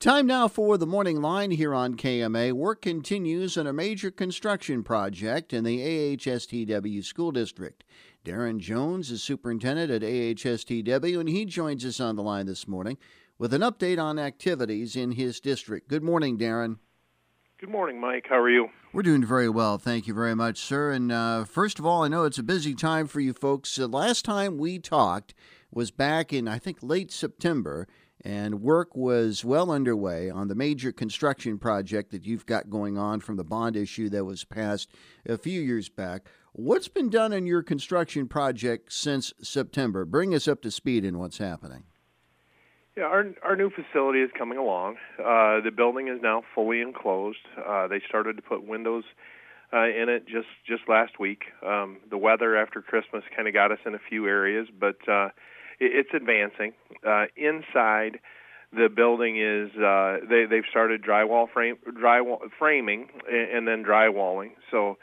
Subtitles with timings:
[0.00, 2.54] Time now for the morning line here on KMA.
[2.54, 7.84] Work continues on a major construction project in the AHSTW School District.
[8.24, 12.96] Darin Jones is superintendent at AHSTW, and he joins us on the line this morning
[13.38, 15.88] with an update on activities in his district.
[15.88, 16.78] Good morning, Darin.
[17.58, 18.24] Good morning, Mike.
[18.26, 18.70] How are you?
[18.94, 19.76] We're doing very well.
[19.76, 20.92] Thank you very much, sir.
[20.92, 23.78] And uh, first of all, I know it's a busy time for you folks.
[23.78, 25.34] Uh, last time we talked
[25.70, 27.86] was back in, I think, late September
[28.24, 33.20] and work was well underway on the major construction project that you've got going on
[33.20, 34.90] from the bond issue that was passed
[35.26, 36.26] a few years back.
[36.52, 40.04] What's been done in your construction project since September?
[40.04, 41.84] Bring us up to speed in what's happening.
[42.96, 44.96] Yeah, our our new facility is coming along.
[45.18, 47.38] Uh, the building is now fully enclosed.
[47.56, 49.04] Uh, they started to put windows
[49.72, 51.44] uh, in it just just last week.
[51.64, 55.28] Um, the weather after Christmas kind of got us in a few areas, but uh,
[55.80, 56.72] it's advancing.
[57.06, 58.20] Uh, inside,
[58.72, 64.50] the building is uh, they they've started drywall frame drywall framing and, and then drywalling.
[64.70, 64.98] So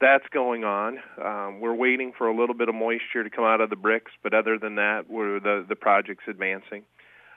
[0.00, 0.98] that's going on.
[1.22, 4.12] Um, we're waiting for a little bit of moisture to come out of the bricks,
[4.22, 6.84] but other than that, we're the the project's advancing.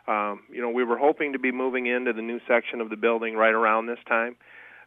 [0.07, 2.95] Um, you know, we were hoping to be moving into the new section of the
[2.95, 4.35] building right around this time,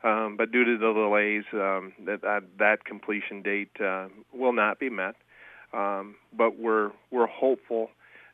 [0.02, 4.78] um, but due to the delays, um, that, that that completion date uh, will not
[4.78, 5.14] be met.
[5.74, 7.90] Um, but we're we're hopeful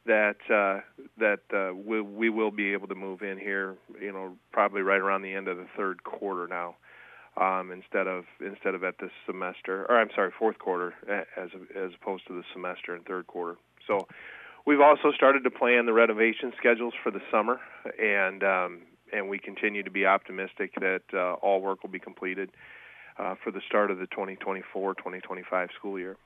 [0.06, 0.80] that uh,
[1.18, 3.76] that uh, we, we will be able to move in here.
[4.00, 6.76] You know, probably right around the end of the third quarter now,
[7.36, 11.92] um, instead of instead of at this semester, or I'm sorry, fourth quarter, as as
[12.00, 13.56] opposed to the semester and third quarter.
[13.86, 14.06] So.
[14.66, 17.58] We've also started to plan the renovation schedules for the summer,
[17.98, 22.50] and um, and we continue to be optimistic that uh, all work will be completed
[23.18, 26.16] uh, for the start of the 2024-2025 school year.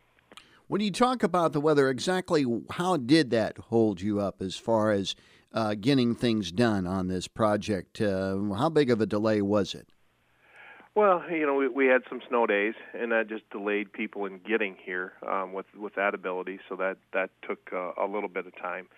[0.74, 4.90] When you talk about the weather, exactly how did that hold you up as far
[4.90, 5.14] as
[5.52, 8.00] uh, getting things done on this project?
[8.00, 9.86] Uh, how big of a delay was it?
[10.96, 14.40] Well, you know, we, we had some snow days, and that just delayed people in
[14.40, 16.58] getting here um, with with that ability.
[16.68, 18.88] So that that took uh, a little bit of time.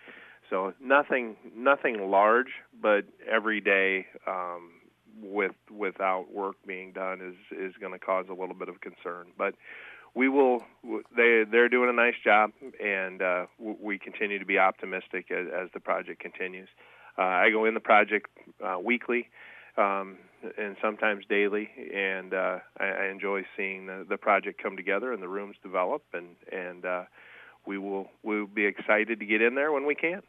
[0.49, 4.71] So nothing nothing large, but every day um,
[5.21, 9.27] with without work being done is is going to cause a little bit of concern.
[9.37, 9.53] But
[10.17, 10.63] we will.
[11.15, 12.51] They they're doing a nice job,
[12.83, 16.67] and uh, we continue to be optimistic as, as the project continues.
[17.17, 18.27] Uh, I go in the project
[18.65, 19.29] uh, weekly,
[19.77, 20.17] um,
[20.57, 25.21] and sometimes daily, and uh, I, I enjoy seeing the, the project come together and
[25.21, 27.03] the rooms develop, and and uh,
[27.67, 30.23] we will we will be excited to get in there when we can.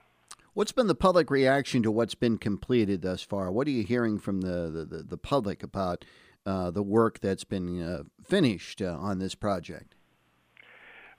[0.53, 3.51] What's been the public reaction to what's been completed thus far?
[3.51, 6.05] What are you hearing from the, the, the public about
[6.49, 9.95] uh, the work that's been uh, finished uh, on this project?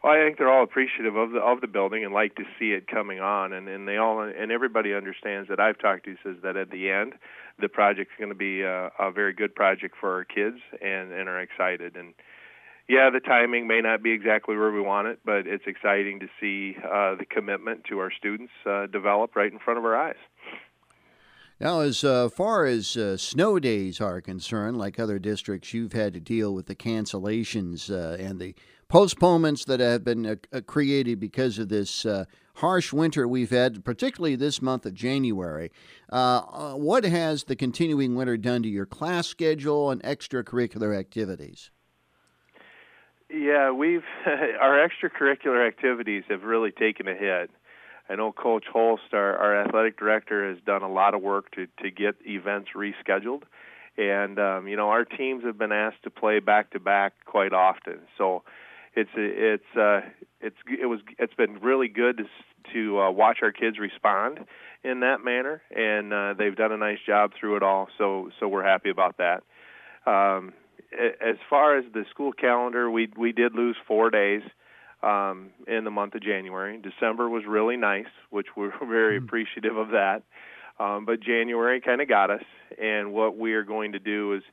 [0.03, 2.71] Well, I think they're all appreciative of the of the building and like to see
[2.71, 6.37] it coming on, and and they all and everybody understands that I've talked to says
[6.41, 7.13] that at the end,
[7.59, 11.27] the project's going to be a, a very good project for our kids, and and
[11.27, 11.95] are excited.
[11.95, 12.13] And
[12.87, 16.27] yeah, the timing may not be exactly where we want it, but it's exciting to
[16.39, 20.15] see uh, the commitment to our students uh, develop right in front of our eyes.
[21.61, 26.13] Now, as uh, far as uh, snow days are concerned, like other districts, you've had
[26.13, 28.55] to deal with the cancellations uh, and the
[28.87, 32.23] postponements that have been uh, uh, created because of this uh,
[32.55, 35.69] harsh winter we've had, particularly this month of January.
[36.09, 41.71] what has the continuing winter done to your class schedule and extracurricular activities?
[43.29, 47.51] Yeah, we've our extracurricular activities have really taken a hit.
[48.09, 51.67] I know Coach Holst, our, our athletic director, has done a lot of work to
[51.83, 53.43] to get events rescheduled,
[53.97, 57.53] and um, you know our teams have been asked to play back to back quite
[57.53, 57.99] often.
[58.17, 58.43] So
[58.95, 60.01] it's it's uh,
[60.41, 62.23] it's it was it's been really good to
[62.73, 64.39] to uh, watch our kids respond
[64.83, 67.89] in that manner, and uh, they've done a nice job through it all.
[67.97, 69.43] So so we're happy about that.
[70.09, 70.53] Um,
[70.91, 74.41] as far as the school calendar, we we did lose four days
[75.01, 76.79] um, in the month of January.
[76.81, 79.25] December was really nice, which we're very mm-hmm.
[79.25, 80.23] appreciative of that.
[80.79, 82.43] Um, but January kind of got us,
[82.81, 84.43] and what we are going to do is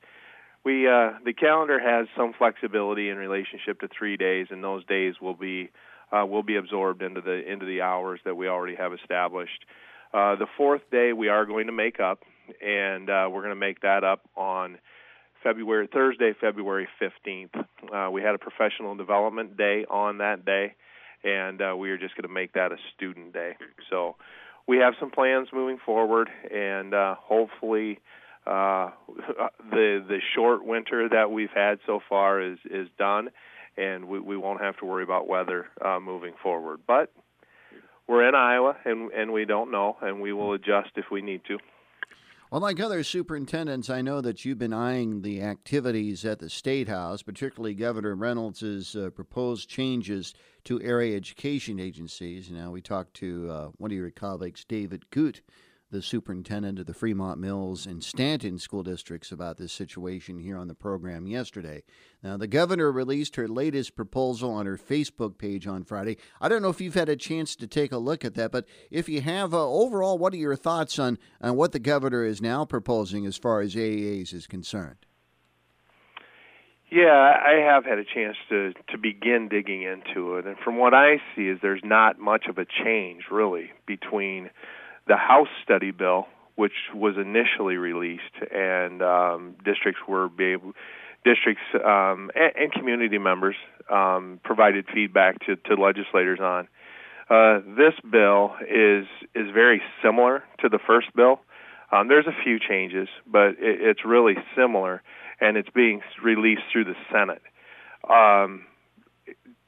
[0.64, 5.14] we uh, the calendar has some flexibility in relationship to three days, and those days
[5.20, 5.70] will be
[6.10, 9.64] uh, will be absorbed into the into the hours that we already have established.
[10.12, 12.24] Uh, the fourth day we are going to make up,
[12.60, 14.78] and uh, we're going to make that up on
[15.46, 17.54] February Thursday, February 15th.
[17.94, 20.74] Uh, we had a professional development day on that day,
[21.22, 23.52] and uh, we are just going to make that a student day.
[23.88, 24.16] So
[24.66, 28.00] we have some plans moving forward, and uh, hopefully.
[28.44, 28.90] Uh,
[29.70, 33.28] the the short winter that we've had so far is is done,
[33.76, 36.78] and we, we won't have to worry about weather uh, moving forward.
[36.86, 37.10] But
[38.06, 41.40] we're in Iowa, and and we don't know, and we will adjust if we need
[41.48, 41.58] to.
[42.48, 46.86] Well, like other superintendents, I know that you've been eyeing the activities at the State
[46.86, 50.32] House, particularly Governor Reynolds' uh, proposed changes
[50.62, 52.48] to area education agencies.
[52.48, 55.40] Now, we talked to uh, one of your colleagues, David Gute,
[55.90, 60.66] the superintendent of the Fremont Mills and Stanton school districts about this situation here on
[60.66, 61.82] the program yesterday.
[62.22, 66.16] Now, the governor released her latest proposal on her Facebook page on Friday.
[66.40, 68.66] I don't know if you've had a chance to take a look at that, but
[68.90, 72.42] if you have, uh, overall, what are your thoughts on, on what the governor is
[72.42, 75.06] now proposing as far as AEAs is concerned?
[76.90, 77.10] Yeah,
[77.44, 81.16] I have had a chance to to begin digging into it, and from what I
[81.34, 84.50] see, is there's not much of a change really between
[85.06, 86.26] the House study bill,
[86.56, 90.72] which was initially released, and um, districts were able,
[91.24, 93.56] districts um, and, and, community members
[93.90, 96.68] um, provided feedback to, to legislators on.
[97.28, 101.40] Uh, this bill is is very similar to the first bill.
[101.92, 105.02] Um, there's a few changes, but it, it's really similar,
[105.40, 107.42] and it's being released through the Senate.
[108.08, 108.64] Um,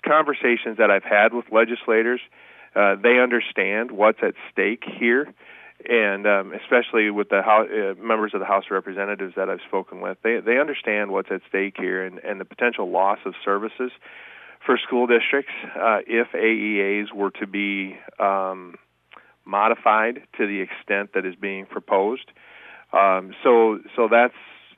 [0.04, 2.20] conversations that I've had with legislators
[2.78, 5.26] uh, they understand what's at stake here,
[5.88, 9.62] and um, especially with the House, uh, members of the House of Representatives that I've
[9.66, 13.34] spoken with, they they understand what's at stake here and, and the potential loss of
[13.44, 13.90] services
[14.64, 18.76] for school districts uh, if AEAs were to be um,
[19.44, 22.30] modified to the extent that is being proposed.
[22.92, 24.34] Um, so so that's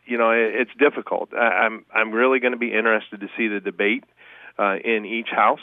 [0.06, 1.34] you know it, it's difficult.
[1.34, 4.04] I, I'm I'm really going to be interested to see the debate
[4.58, 5.60] uh, in each house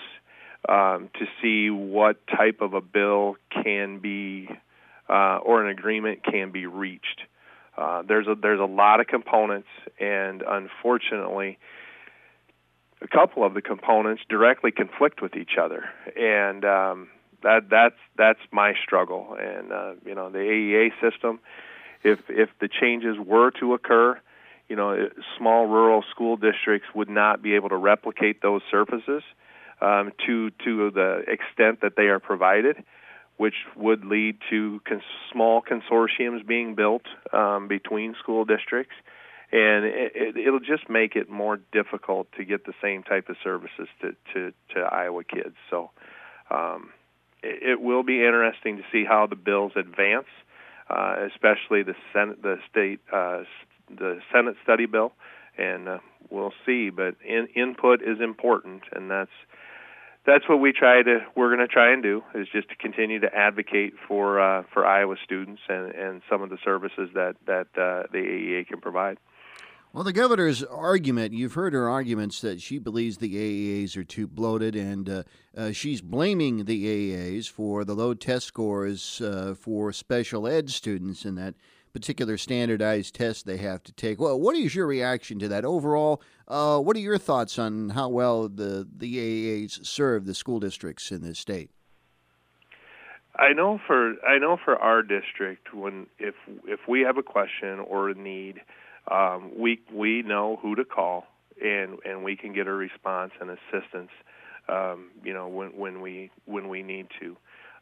[0.68, 4.50] um, to see what type of a bill can be
[5.10, 7.22] uh, or an agreement can be reached.
[7.78, 9.68] Uh, there's a there's a lot of components,
[10.00, 11.60] and unfortunately,
[13.02, 17.08] a couple of the components directly conflict with each other, and um,
[17.44, 19.38] that that's that's my struggle.
[19.40, 21.40] And uh, you know, the AEA system,
[22.04, 24.20] if if the changes were to occur,
[24.68, 29.22] you know, small rural school districts would not be able to replicate those services
[29.82, 32.84] um, to to the extent that they are provided,
[33.38, 35.02] which would lead to cons-
[35.32, 37.04] small consortiums being built
[37.34, 38.96] um, between school districts,
[39.52, 43.36] and it, it, will just make it more difficult to get the same type of
[43.44, 45.56] services to to, to Iowa kids.
[45.70, 45.92] So.
[46.50, 46.92] Um,
[47.44, 50.28] it, will be interesting to see how the bills advance,
[50.90, 53.44] uh, especially the Senate, the state, uh,
[53.90, 55.14] the Senate study bill,
[55.58, 55.98] and uh,
[56.30, 56.90] we'll see.
[56.90, 59.32] But in, input is important, and that's
[60.28, 63.20] that's what we try to we're going to try and do is just to continue
[63.22, 67.68] to advocate for uh, for Iowa students and, and some of the services that that
[67.76, 69.18] uh, the AEA can provide.
[69.94, 74.28] Well, the governor's argument, you've heard her arguments that she believes the AEAs are too
[74.28, 75.24] bloated, and uh,
[75.56, 81.24] uh, she's blaming the AEAs for the low test scores uh, for special ed students,
[81.24, 81.56] and that
[81.98, 84.20] particular standardized test they have to take.
[84.20, 86.22] Well, what is your reaction to that overall?
[86.48, 91.12] Uh, what are your thoughts on how well the the AEAs serve the school districts
[91.12, 91.72] in this state?
[93.36, 96.36] I know for I know for our district when if
[96.68, 98.62] if we have a question or a need,
[99.10, 101.26] um, we we know who to call
[101.60, 104.12] and and we can get a response and assistance.
[104.70, 107.36] Um, you know when when we when we need to.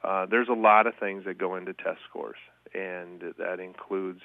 [0.05, 2.37] Uh, there's a lot of things that go into test scores,
[2.75, 4.21] and that includes,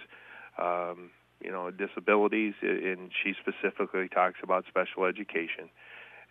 [0.58, 1.10] um,
[1.40, 2.54] you know, disabilities.
[2.62, 5.70] And she specifically talks about special education,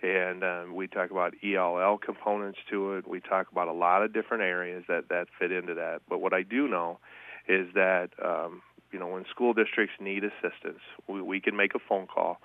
[0.02, 3.08] and um, we talk about ELL components to it.
[3.08, 6.02] We talk about a lot of different areas that that fit into that.
[6.08, 7.00] But what I do know
[7.48, 8.62] is that um,
[8.92, 12.40] you know when school districts need assistance, we, we can make a phone call,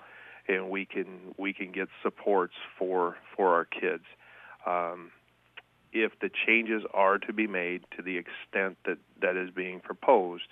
[0.47, 4.03] and we can we can get supports for for our kids.
[4.65, 5.11] Um,
[5.95, 10.47] if the changes are to be made to the extent that that is being proposed,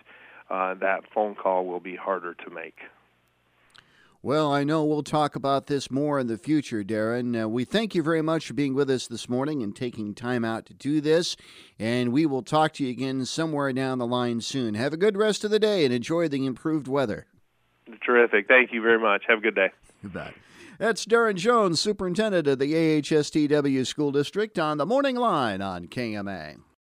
[0.50, 2.79] uh, that phone call will be harder to make.
[4.21, 7.35] Well, I know we'll talk about this more in the future, Darin.
[7.35, 10.45] Uh, we thank you very much for being with us this morning and taking time
[10.45, 11.35] out to do this.
[11.77, 14.75] And we will talk to you again somewhere down the line soon.
[14.75, 17.25] Have a good rest of the day and enjoy the improved weather.
[18.05, 18.47] Terrific.
[18.47, 19.23] Thank you very much.
[19.27, 19.71] Have a good day.
[20.01, 20.33] Bet.
[20.80, 26.63] That's Darin Jones, Superintendent of the AHSTW School District, on the Morning Line on KMA.